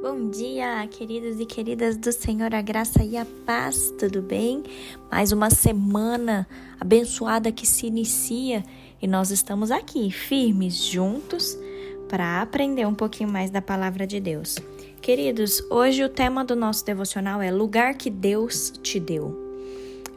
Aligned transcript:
Bom 0.00 0.30
dia, 0.30 0.86
queridos 0.86 1.40
e 1.40 1.44
queridas 1.44 1.96
do 1.96 2.12
Senhor, 2.12 2.54
a 2.54 2.62
graça 2.62 3.02
e 3.02 3.16
a 3.16 3.26
paz, 3.44 3.92
tudo 3.98 4.22
bem? 4.22 4.62
Mais 5.10 5.32
uma 5.32 5.50
semana 5.50 6.46
abençoada 6.78 7.50
que 7.50 7.66
se 7.66 7.88
inicia 7.88 8.64
e 9.02 9.08
nós 9.08 9.32
estamos 9.32 9.72
aqui, 9.72 10.08
firmes, 10.12 10.76
juntos, 10.76 11.58
para 12.08 12.40
aprender 12.40 12.86
um 12.86 12.94
pouquinho 12.94 13.28
mais 13.28 13.50
da 13.50 13.60
palavra 13.60 14.06
de 14.06 14.20
Deus. 14.20 14.56
Queridos, 15.02 15.60
hoje 15.68 16.04
o 16.04 16.08
tema 16.08 16.44
do 16.44 16.54
nosso 16.54 16.86
devocional 16.86 17.42
é 17.42 17.50
Lugar 17.50 17.94
que 17.94 18.08
Deus 18.08 18.72
te 18.80 19.00
deu. 19.00 19.47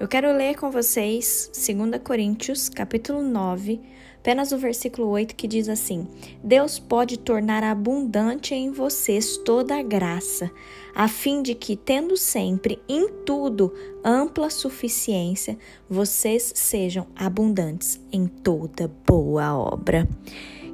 Eu 0.01 0.07
quero 0.07 0.35
ler 0.35 0.55
com 0.55 0.71
vocês 0.71 1.51
2 1.53 2.01
Coríntios, 2.03 2.69
capítulo 2.69 3.21
9, 3.21 3.79
apenas 4.17 4.51
o 4.51 4.57
versículo 4.57 5.07
8 5.09 5.35
que 5.35 5.47
diz 5.47 5.69
assim: 5.69 6.07
Deus 6.43 6.79
pode 6.79 7.19
tornar 7.19 7.63
abundante 7.63 8.55
em 8.55 8.71
vocês 8.71 9.37
toda 9.37 9.77
a 9.77 9.83
graça, 9.83 10.49
a 10.95 11.07
fim 11.07 11.43
de 11.43 11.53
que, 11.53 11.75
tendo 11.75 12.17
sempre 12.17 12.81
em 12.89 13.09
tudo 13.27 13.71
ampla 14.03 14.49
suficiência, 14.49 15.55
vocês 15.87 16.51
sejam 16.55 17.05
abundantes 17.15 18.01
em 18.11 18.25
toda 18.25 18.91
boa 19.05 19.55
obra. 19.55 20.09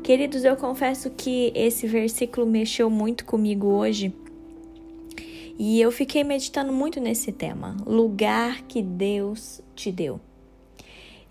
Queridos, 0.04 0.46
eu 0.46 0.56
confesso 0.56 1.10
que 1.10 1.52
esse 1.54 1.86
versículo 1.86 2.48
mexeu 2.48 2.90
muito 2.90 3.26
comigo 3.26 3.68
hoje. 3.68 4.14
E 5.58 5.82
eu 5.82 5.92
fiquei 5.92 6.24
meditando 6.24 6.72
muito 6.72 7.00
nesse 7.00 7.32
tema, 7.32 7.76
lugar 7.86 8.62
que 8.64 8.82
Deus 8.82 9.62
te 9.76 9.92
deu. 9.92 10.20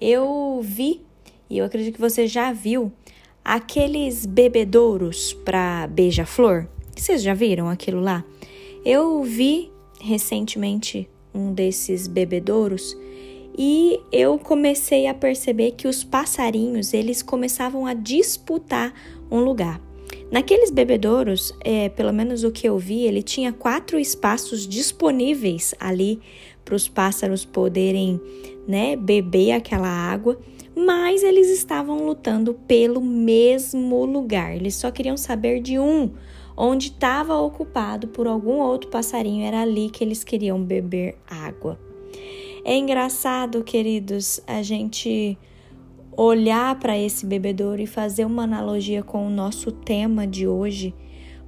Eu 0.00 0.60
vi 0.62 1.00
e 1.48 1.58
eu 1.58 1.64
acredito 1.64 1.94
que 1.94 2.00
você 2.00 2.26
já 2.26 2.52
viu 2.52 2.92
aqueles 3.44 4.26
bebedouros 4.26 5.32
para 5.32 5.86
beija-flor. 5.86 6.66
Vocês 6.96 7.22
já 7.22 7.34
viram 7.34 7.68
aquilo 7.68 8.00
lá? 8.00 8.24
Eu 8.84 9.22
vi 9.22 9.70
recentemente 10.00 11.08
um 11.32 11.52
desses 11.52 12.08
bebedouros 12.08 12.96
e 13.56 14.00
eu 14.10 14.38
comecei 14.38 15.06
a 15.06 15.14
perceber 15.14 15.72
que 15.72 15.86
os 15.86 16.02
passarinhos 16.02 16.92
eles 16.92 17.22
começavam 17.22 17.86
a 17.86 17.94
disputar 17.94 18.92
um 19.30 19.40
lugar. 19.40 19.80
Naqueles 20.30 20.70
bebedouros, 20.70 21.54
é, 21.60 21.88
pelo 21.88 22.12
menos 22.12 22.44
o 22.44 22.50
que 22.50 22.68
eu 22.68 22.76
vi, 22.78 23.02
ele 23.02 23.22
tinha 23.22 23.52
quatro 23.52 23.98
espaços 23.98 24.66
disponíveis 24.66 25.74
ali 25.78 26.20
para 26.64 26.74
os 26.74 26.88
pássaros 26.88 27.44
poderem 27.44 28.20
né, 28.66 28.96
beber 28.96 29.52
aquela 29.52 29.88
água 29.88 30.36
mas 30.76 31.22
eles 31.22 31.48
estavam 31.48 32.04
lutando 32.04 32.52
pelo 32.52 33.00
mesmo 33.00 34.04
lugar. 34.04 34.54
Eles 34.54 34.74
só 34.74 34.90
queriam 34.90 35.16
saber 35.16 35.62
de 35.62 35.78
um, 35.78 36.10
onde 36.54 36.88
estava 36.88 37.34
ocupado 37.34 38.08
por 38.08 38.26
algum 38.26 38.60
outro 38.60 38.90
passarinho, 38.90 39.46
era 39.46 39.62
ali 39.62 39.88
que 39.88 40.04
eles 40.04 40.22
queriam 40.22 40.62
beber 40.62 41.16
água. 41.26 41.80
É 42.62 42.76
engraçado, 42.76 43.64
queridos, 43.64 44.38
a 44.46 44.60
gente 44.60 45.38
olhar 46.16 46.78
para 46.78 46.98
esse 46.98 47.26
bebedouro 47.26 47.82
e 47.82 47.86
fazer 47.86 48.24
uma 48.24 48.44
analogia 48.44 49.02
com 49.02 49.26
o 49.26 49.30
nosso 49.30 49.70
tema 49.70 50.26
de 50.26 50.46
hoje, 50.46 50.94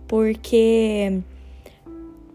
porque 0.07 1.21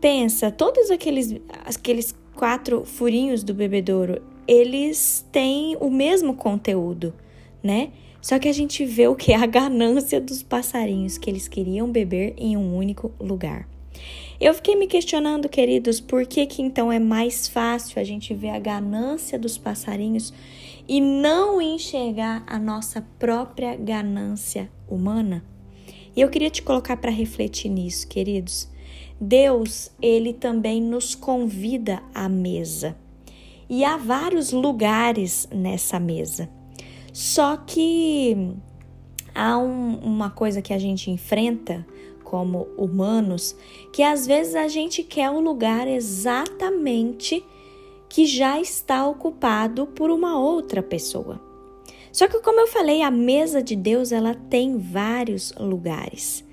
pensa, 0.02 0.52
todos 0.52 0.90
aqueles 0.90 1.36
aqueles 1.66 2.16
quatro 2.36 2.84
furinhos 2.84 3.44
do 3.44 3.54
bebedouro, 3.54 4.22
eles 4.48 5.26
têm 5.32 5.78
o 5.80 5.90
mesmo 5.90 6.34
conteúdo, 6.34 7.14
né? 7.62 7.92
Só 8.22 8.40
que 8.40 8.48
a 8.48 8.54
gente 8.54 8.86
vê 8.86 9.08
o 9.08 9.16
que 9.16 9.34
é 9.34 9.36
a 9.36 9.46
ganância 9.46 10.20
dos 10.20 10.42
passarinhos, 10.42 11.18
que 11.18 11.30
eles 11.30 11.48
queriam 11.48 11.92
beber 11.92 12.34
em 12.38 12.56
um 12.56 12.76
único 12.76 13.12
lugar. 13.20 13.68
Eu 14.40 14.54
fiquei 14.54 14.76
me 14.76 14.88
questionando, 14.88 15.48
queridos, 15.48 16.00
por 16.00 16.26
que 16.26 16.46
que 16.46 16.62
então 16.62 16.92
é 16.92 17.00
mais 17.00 17.48
fácil 17.48 18.02
a 18.02 18.04
gente 18.04 18.34
ver 18.34 18.50
a 18.50 18.60
ganância 18.60 19.38
dos 19.38 19.58
passarinhos 19.58 20.34
e 20.88 21.00
não 21.00 21.62
enxergar 21.62 22.44
a 22.48 22.60
nossa 22.60 23.02
própria 23.18 23.76
ganância 23.76 24.72
humana? 24.88 25.44
E 26.16 26.22
eu 26.22 26.30
queria 26.30 26.50
te 26.50 26.62
colocar 26.62 26.98
para 26.98 27.12
refletir 27.12 27.70
nisso, 27.70 28.08
queridos. 28.08 28.70
Deus, 29.20 29.92
ele 30.02 30.34
também 30.34 30.82
nos 30.82 31.16
convida 31.16 32.04
à 32.14 32.28
mesa. 32.28 32.96
E 33.70 33.84
há 33.84 33.98
vários 33.98 34.52
lugares 34.52 35.48
nessa 35.52 36.00
mesa. 36.00 36.50
Só 37.12 37.58
que 37.58 38.56
há 39.34 39.58
um, 39.58 39.98
uma 40.00 40.30
coisa 40.30 40.62
que 40.62 40.74
a 40.74 40.78
gente 40.78 41.10
enfrenta 41.10 41.86
como 42.24 42.68
humanos, 42.78 43.56
que 43.92 44.02
às 44.04 44.26
vezes 44.26 44.56
a 44.56 44.68
gente 44.68 45.04
quer 45.04 45.30
o 45.30 45.40
lugar 45.40 45.88
exatamente 45.88 47.44
que 48.14 48.28
já 48.28 48.62
está 48.62 49.08
ocupado 49.08 49.88
por 49.88 50.12
uma 50.12 50.40
outra 50.40 50.84
pessoa. 50.84 51.42
Só 52.12 52.28
que 52.28 52.40
como 52.42 52.60
eu 52.60 52.68
falei, 52.68 53.02
a 53.02 53.10
mesa 53.10 53.60
de 53.60 53.76
Deus 53.76 54.12
ela 54.12 54.36
tem 54.36 54.78
vários 54.78 55.52
lugares. 55.60 56.46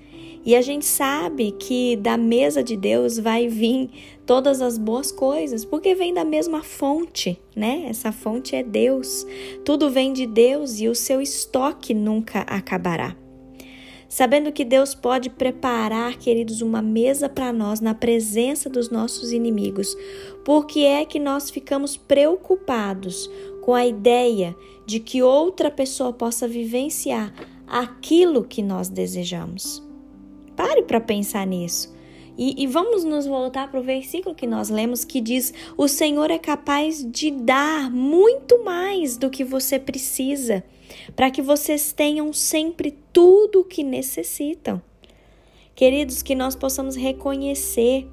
E 0.43 0.55
a 0.55 0.61
gente 0.63 0.85
sabe 0.85 1.51
que 1.51 1.95
da 1.97 2.17
mesa 2.17 2.63
de 2.63 2.75
Deus 2.75 3.19
vai 3.19 3.47
vir 3.47 3.91
todas 4.25 4.59
as 4.59 4.75
boas 4.75 5.11
coisas, 5.11 5.63
porque 5.63 5.93
vem 5.93 6.15
da 6.15 6.25
mesma 6.25 6.63
fonte, 6.63 7.39
né? 7.55 7.85
Essa 7.87 8.11
fonte 8.11 8.55
é 8.55 8.63
Deus. 8.63 9.23
Tudo 9.63 9.91
vem 9.91 10.13
de 10.13 10.25
Deus 10.25 10.79
e 10.79 10.87
o 10.87 10.95
seu 10.95 11.21
estoque 11.21 11.93
nunca 11.93 12.39
acabará. 12.39 13.15
Sabendo 14.11 14.51
que 14.51 14.65
Deus 14.65 14.93
pode 14.93 15.29
preparar, 15.29 16.17
queridos, 16.17 16.61
uma 16.61 16.81
mesa 16.81 17.29
para 17.29 17.53
nós 17.53 17.79
na 17.79 17.95
presença 17.95 18.69
dos 18.69 18.89
nossos 18.89 19.31
inimigos, 19.31 19.95
por 20.43 20.65
que 20.67 20.85
é 20.85 21.05
que 21.05 21.17
nós 21.17 21.49
ficamos 21.49 21.95
preocupados 21.95 23.31
com 23.61 23.73
a 23.73 23.85
ideia 23.85 24.53
de 24.85 24.99
que 24.99 25.23
outra 25.23 25.71
pessoa 25.71 26.11
possa 26.11 26.45
vivenciar 26.45 27.33
aquilo 27.65 28.43
que 28.43 28.61
nós 28.61 28.89
desejamos? 28.89 29.81
Pare 30.57 30.83
para 30.83 30.99
pensar 30.99 31.47
nisso. 31.47 31.95
E, 32.37 32.63
e, 32.63 32.67
vamos 32.67 33.03
nos 33.03 33.25
voltar 33.25 33.69
para 33.69 33.79
o 33.79 33.83
versículo 33.83 34.33
que 34.33 34.47
nós 34.47 34.69
lemos 34.69 35.03
que 35.03 35.19
diz: 35.19 35.53
O 35.77 35.87
Senhor 35.87 36.31
é 36.31 36.39
capaz 36.39 37.05
de 37.05 37.29
dar 37.29 37.91
muito 37.91 38.63
mais 38.63 39.17
do 39.17 39.29
que 39.29 39.43
você 39.43 39.77
precisa, 39.77 40.63
para 41.15 41.29
que 41.29 41.41
vocês 41.41 41.91
tenham 41.91 42.31
sempre 42.31 42.97
tudo 43.11 43.61
o 43.61 43.65
que 43.65 43.83
necessitam. 43.83 44.81
Queridos, 45.75 46.21
que 46.21 46.35
nós 46.35 46.55
possamos 46.55 46.95
reconhecer 46.95 48.07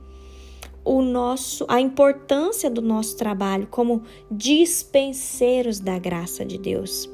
o 0.85 1.03
nosso, 1.03 1.67
a 1.69 1.81
importância 1.81 2.71
do 2.71 2.81
nosso 2.81 3.17
trabalho 3.17 3.67
como 3.71 4.03
dispenseiros 4.31 5.79
da 5.79 5.99
graça 5.99 6.45
de 6.45 6.59
Deus. 6.59 7.09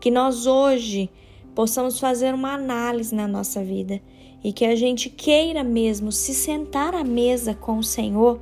Que 0.00 0.10
nós 0.10 0.46
hoje 0.46 1.10
possamos 1.54 1.98
fazer 1.98 2.32
uma 2.32 2.54
análise 2.54 3.12
na 3.14 3.26
nossa 3.26 3.62
vida 3.62 4.00
e 4.42 4.52
que 4.52 4.64
a 4.64 4.76
gente 4.76 5.10
queira 5.10 5.64
mesmo 5.64 6.12
se 6.12 6.32
sentar 6.32 6.94
à 6.94 7.02
mesa 7.02 7.54
com 7.54 7.78
o 7.78 7.84
Senhor, 7.84 8.40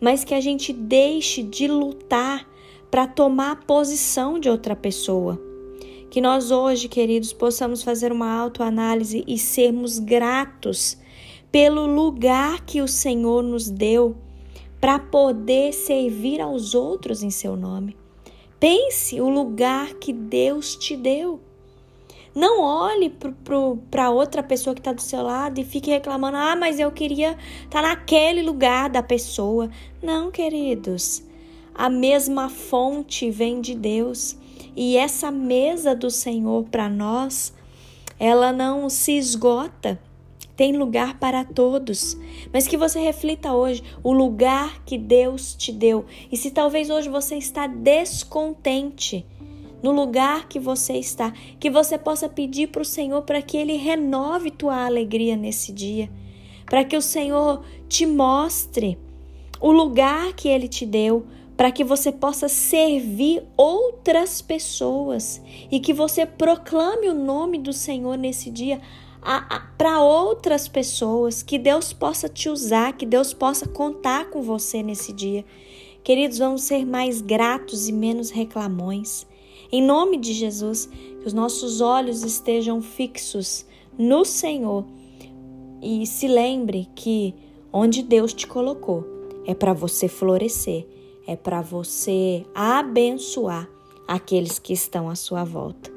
mas 0.00 0.24
que 0.24 0.34
a 0.34 0.40
gente 0.40 0.72
deixe 0.72 1.42
de 1.42 1.68
lutar 1.68 2.48
para 2.90 3.06
tomar 3.06 3.52
a 3.52 3.56
posição 3.56 4.38
de 4.38 4.48
outra 4.48 4.74
pessoa. 4.74 5.40
Que 6.10 6.20
nós 6.20 6.50
hoje, 6.50 6.88
queridos, 6.88 7.32
possamos 7.32 7.82
fazer 7.82 8.12
uma 8.12 8.32
autoanálise 8.32 9.24
e 9.26 9.36
sermos 9.36 9.98
gratos 9.98 10.96
pelo 11.50 11.86
lugar 11.86 12.64
que 12.64 12.80
o 12.80 12.88
Senhor 12.88 13.42
nos 13.42 13.68
deu 13.68 14.16
para 14.80 14.98
poder 14.98 15.72
servir 15.72 16.40
aos 16.40 16.74
outros 16.74 17.22
em 17.22 17.30
seu 17.30 17.56
nome. 17.56 17.96
Pense 18.60 19.20
o 19.20 19.28
lugar 19.28 19.94
que 19.94 20.12
Deus 20.12 20.76
te 20.76 20.96
deu. 20.96 21.40
Não 22.34 22.60
olhe 22.60 23.14
para 23.90 24.10
outra 24.10 24.42
pessoa 24.42 24.74
que 24.74 24.80
está 24.80 24.92
do 24.92 25.00
seu 25.00 25.22
lado 25.22 25.60
e 25.60 25.64
fique 25.64 25.90
reclamando: 25.90 26.36
ah, 26.36 26.56
mas 26.56 26.80
eu 26.80 26.90
queria 26.90 27.38
estar 27.64 27.80
tá 27.80 27.82
naquele 27.82 28.42
lugar 28.42 28.90
da 28.90 29.02
pessoa. 29.02 29.70
Não, 30.02 30.30
queridos. 30.30 31.22
A 31.74 31.88
mesma 31.88 32.48
fonte 32.48 33.30
vem 33.30 33.60
de 33.60 33.74
Deus 33.74 34.36
e 34.76 34.96
essa 34.96 35.30
mesa 35.30 35.94
do 35.94 36.10
Senhor 36.10 36.64
para 36.64 36.88
nós, 36.88 37.52
ela 38.18 38.52
não 38.52 38.88
se 38.88 39.12
esgota. 39.12 40.00
Tem 40.56 40.76
lugar 40.76 41.18
para 41.18 41.44
todos, 41.44 42.16
mas 42.52 42.68
que 42.68 42.76
você 42.76 43.00
reflita 43.00 43.52
hoje 43.52 43.82
o 44.04 44.12
lugar 44.12 44.84
que 44.84 44.96
Deus 44.96 45.54
te 45.54 45.72
deu. 45.72 46.04
E 46.30 46.36
se 46.36 46.52
talvez 46.52 46.90
hoje 46.90 47.08
você 47.08 47.36
está 47.36 47.66
descontente, 47.66 49.26
no 49.84 49.92
lugar 49.92 50.48
que 50.48 50.58
você 50.58 50.94
está, 50.94 51.30
que 51.60 51.68
você 51.68 51.98
possa 51.98 52.26
pedir 52.26 52.68
para 52.68 52.80
o 52.80 52.86
Senhor 52.86 53.20
para 53.20 53.42
que 53.42 53.54
Ele 53.54 53.76
renove 53.76 54.50
tua 54.50 54.86
alegria 54.86 55.36
nesse 55.36 55.70
dia, 55.70 56.10
para 56.64 56.82
que 56.82 56.96
o 56.96 57.02
Senhor 57.02 57.62
te 57.86 58.06
mostre 58.06 58.98
o 59.60 59.70
lugar 59.70 60.32
que 60.32 60.48
Ele 60.48 60.68
te 60.68 60.86
deu, 60.86 61.26
para 61.54 61.70
que 61.70 61.84
você 61.84 62.10
possa 62.10 62.48
servir 62.48 63.42
outras 63.58 64.40
pessoas 64.40 65.42
e 65.70 65.78
que 65.78 65.92
você 65.92 66.24
proclame 66.24 67.10
o 67.10 67.14
nome 67.14 67.58
do 67.58 67.74
Senhor 67.74 68.16
nesse 68.16 68.50
dia 68.50 68.80
para 69.76 70.00
outras 70.02 70.66
pessoas, 70.66 71.42
que 71.42 71.58
Deus 71.58 71.92
possa 71.92 72.26
te 72.26 72.48
usar, 72.48 72.94
que 72.94 73.04
Deus 73.04 73.34
possa 73.34 73.68
contar 73.68 74.30
com 74.30 74.40
você 74.40 74.82
nesse 74.82 75.12
dia. 75.12 75.44
Queridos, 76.02 76.38
vamos 76.38 76.62
ser 76.62 76.86
mais 76.86 77.20
gratos 77.20 77.86
e 77.86 77.92
menos 77.92 78.30
reclamões. 78.30 79.26
Em 79.74 79.82
nome 79.82 80.18
de 80.18 80.32
Jesus, 80.32 80.88
que 81.20 81.26
os 81.26 81.32
nossos 81.32 81.80
olhos 81.80 82.22
estejam 82.22 82.80
fixos 82.80 83.66
no 83.98 84.24
Senhor 84.24 84.84
e 85.82 86.06
se 86.06 86.28
lembre 86.28 86.88
que 86.94 87.34
onde 87.72 88.00
Deus 88.00 88.32
te 88.32 88.46
colocou 88.46 89.04
é 89.44 89.52
para 89.52 89.72
você 89.72 90.06
florescer, 90.06 90.86
é 91.26 91.34
para 91.34 91.60
você 91.60 92.46
abençoar 92.54 93.68
aqueles 94.06 94.60
que 94.60 94.72
estão 94.72 95.10
à 95.10 95.16
sua 95.16 95.42
volta. 95.42 95.90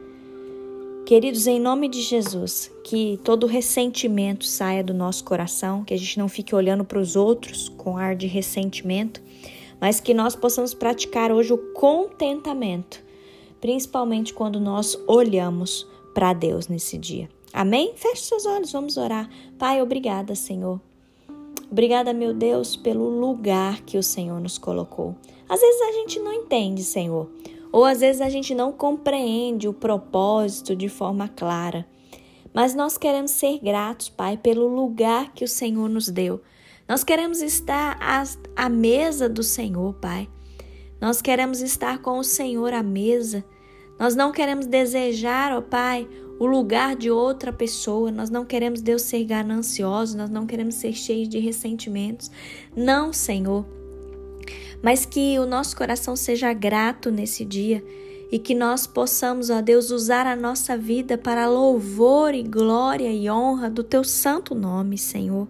Queridos, 1.05 1.45
em 1.45 1.59
nome 1.59 1.87
de 1.87 2.01
Jesus, 2.01 2.71
que 2.83 3.19
todo 3.23 3.45
ressentimento 3.45 4.43
saia 4.43 4.83
do 4.83 4.91
nosso 4.91 5.23
coração, 5.23 5.83
que 5.83 5.93
a 5.93 5.97
gente 5.97 6.17
não 6.17 6.27
fique 6.27 6.55
olhando 6.55 6.83
para 6.83 6.97
os 6.97 7.15
outros 7.15 7.69
com 7.69 7.95
ar 7.95 8.15
de 8.15 8.25
ressentimento, 8.25 9.21
mas 9.79 9.99
que 9.99 10.15
nós 10.15 10.35
possamos 10.35 10.73
praticar 10.73 11.31
hoje 11.31 11.53
o 11.53 11.59
contentamento, 11.75 13.05
principalmente 13.59 14.33
quando 14.33 14.59
nós 14.59 14.97
olhamos 15.07 15.87
para 16.13 16.33
Deus 16.33 16.67
nesse 16.67 16.97
dia. 16.97 17.29
Amém? 17.53 17.93
Feche 17.95 18.23
seus 18.23 18.45
olhos, 18.45 18.71
vamos 18.71 18.97
orar. 18.97 19.29
Pai, 19.57 19.81
obrigada, 19.81 20.35
Senhor. 20.35 20.79
Obrigada, 21.69 22.13
meu 22.13 22.33
Deus, 22.33 22.75
pelo 22.75 23.09
lugar 23.09 23.81
que 23.81 23.97
o 23.97 24.03
Senhor 24.03 24.39
nos 24.39 24.57
colocou. 24.57 25.15
Às 25.49 25.59
vezes 25.59 25.81
a 25.81 25.91
gente 25.93 26.19
não 26.19 26.33
entende, 26.33 26.83
Senhor, 26.83 27.29
ou 27.71 27.83
às 27.83 27.99
vezes 27.99 28.21
a 28.21 28.29
gente 28.29 28.55
não 28.55 28.71
compreende 28.71 29.67
o 29.67 29.73
propósito 29.73 30.75
de 30.75 30.87
forma 30.87 31.27
clara. 31.27 31.85
Mas 32.53 32.73
nós 32.73 32.97
queremos 32.97 33.31
ser 33.31 33.59
gratos, 33.59 34.09
Pai, 34.09 34.37
pelo 34.37 34.67
lugar 34.67 35.33
que 35.33 35.43
o 35.43 35.47
Senhor 35.47 35.89
nos 35.89 36.09
deu. 36.09 36.41
Nós 36.87 37.03
queremos 37.03 37.41
estar 37.41 37.99
à, 38.55 38.69
mesa 38.69 39.27
do 39.27 39.43
Senhor, 39.43 39.93
Pai. 39.95 40.27
Nós 40.99 41.21
queremos 41.21 41.61
estar 41.61 41.99
com 41.99 42.19
o 42.19 42.23
Senhor 42.23 42.73
à 42.73 42.81
mesa. 42.81 43.43
Nós 43.99 44.15
não 44.15 44.31
queremos 44.31 44.65
desejar, 44.65 45.51
ó 45.51 45.61
Pai, 45.61 46.07
o 46.39 46.45
lugar 46.45 46.95
de 46.95 47.09
outra 47.09 47.51
pessoa. 47.51 48.11
Nós 48.11 48.29
não 48.29 48.45
queremos, 48.45 48.81
Deus, 48.81 49.03
ser 49.03 49.23
gananciosos, 49.23 50.15
nós 50.15 50.29
não 50.29 50.45
queremos 50.45 50.75
ser 50.75 50.93
cheios 50.93 51.29
de 51.29 51.39
ressentimentos. 51.39 52.31
Não, 52.75 53.11
Senhor 53.11 53.65
mas 54.81 55.05
que 55.05 55.39
o 55.39 55.45
nosso 55.45 55.75
coração 55.75 56.15
seja 56.15 56.53
grato 56.53 57.11
nesse 57.11 57.43
dia 57.43 57.83
e 58.31 58.37
que 58.37 58.53
nós 58.53 58.85
possamos, 58.85 59.49
ó 59.49 59.61
Deus, 59.61 59.89
usar 59.89 60.27
a 60.27 60.35
nossa 60.35 60.77
vida 60.77 61.17
para 61.17 61.47
louvor 61.47 62.33
e 62.33 62.43
glória 62.43 63.11
e 63.11 63.29
honra 63.29 63.69
do 63.69 63.83
teu 63.83 64.03
santo 64.03 64.53
nome, 64.53 64.97
Senhor. 64.97 65.47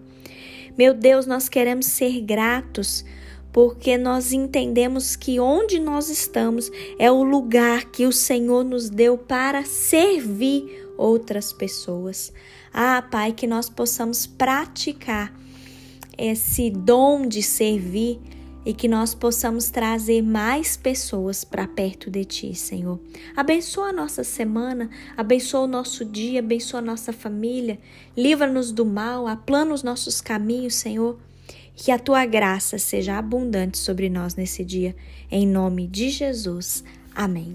Meu 0.78 0.94
Deus, 0.94 1.26
nós 1.26 1.50
queremos 1.50 1.88
ser 1.88 2.22
gratos 2.22 3.04
porque 3.52 3.98
nós 3.98 4.34
entendemos 4.34 5.16
que 5.16 5.40
onde 5.40 5.80
nós 5.80 6.10
estamos 6.10 6.72
é 7.00 7.12
o 7.12 7.24
lugar 7.24 7.86
que 7.86 8.06
o 8.06 8.12
Senhor 8.12 8.64
nos 8.64 8.90
deu 8.90 9.18
para 9.18 9.64
servir 9.66 10.88
outras 10.98 11.54
pessoas. 11.54 12.34
Ah, 12.74 13.02
Pai, 13.02 13.32
que 13.32 13.48
nós 13.48 13.70
possamos 13.70 14.28
praticar 14.28 15.34
esse 16.18 16.70
dom 16.70 17.28
de 17.28 17.42
servir 17.42 18.20
e 18.68 18.74
que 18.74 18.88
nós 18.88 19.16
possamos 19.16 19.70
trazer 19.70 20.22
mais 20.22 20.76
pessoas 20.76 21.46
para 21.46 21.66
perto 21.66 22.12
de 22.12 22.26
Ti, 22.26 22.54
Senhor. 22.54 23.00
Abençoa 23.34 23.90
a 23.90 23.94
nossa 23.94 24.26
semana, 24.26 24.90
abençoa 25.16 25.62
o 25.62 25.68
nosso 25.68 26.04
dia, 26.04 26.40
abençoa 26.40 26.80
a 26.80 26.84
nossa 26.84 27.14
família, 27.14 27.80
livra-nos 28.16 28.74
do 28.74 28.86
mal, 28.86 29.26
aplana 29.26 29.74
os 29.74 29.84
nossos 29.84 30.20
caminhos, 30.20 30.76
Senhor. 30.76 31.18
Que 31.78 31.92
a 31.92 32.00
Tua 32.00 32.26
graça 32.26 32.80
seja 32.80 33.20
abundante 33.20 33.78
sobre 33.78 34.10
nós 34.10 34.36
nesse 34.36 34.66
dia, 34.66 34.96
em 35.30 35.46
nome 35.46 35.88
de 35.88 36.10
Jesus. 36.10 36.84
Amém. 37.16 37.54